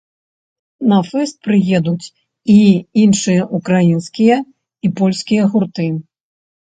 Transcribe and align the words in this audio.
На 0.91 0.97
фэст 1.09 1.35
прыедуць 1.47 2.07
і 2.53 2.55
іншыя 3.01 3.43
ўкраінскія 3.57 4.37
і 4.89 4.91
польскія 5.01 5.43
гурты. 5.53 5.87